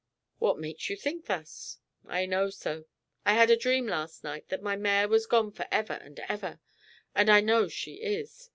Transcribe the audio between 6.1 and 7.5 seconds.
ever, and I